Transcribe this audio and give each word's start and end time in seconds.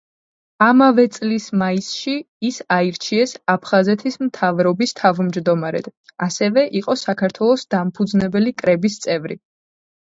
ამავე 0.67 1.03
წლის 1.17 1.49
მაისში 1.61 2.13
ის 2.49 2.57
აირჩიეს 2.77 3.35
აფხაზეთის 3.55 4.19
მთავრობის 4.25 4.97
თავმჯდომარედ, 5.03 5.91
ასევე 6.31 6.67
იყო 6.83 7.01
საქართველოს 7.07 7.73
დამფუძნებელი 7.77 8.59
კრების 8.65 9.01
წევრი. 9.09 9.43